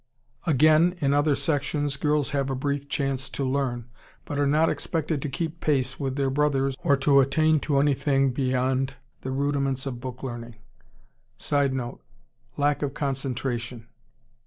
Again 0.47 0.95
in 0.97 1.13
other 1.13 1.35
sections 1.35 1.95
girls 1.95 2.31
have 2.31 2.49
a 2.49 2.55
brief 2.55 2.89
chance 2.89 3.29
to 3.29 3.43
learn, 3.43 3.87
but 4.25 4.39
are 4.39 4.47
not 4.47 4.67
expected 4.67 5.21
to 5.21 5.29
keep 5.29 5.59
pace 5.59 5.99
with 5.99 6.15
their 6.15 6.31
brothers 6.31 6.75
or 6.83 6.97
to 6.97 7.19
attain 7.19 7.59
to 7.59 7.77
anything 7.79 8.31
beyond 8.33 8.95
the 9.21 9.29
rudiments 9.29 9.85
of 9.85 9.99
book 10.01 10.23
learning. 10.23 10.55
[Sidenote: 11.37 12.01
Lack 12.57 12.81
of 12.81 12.95
concentration. 12.95 13.89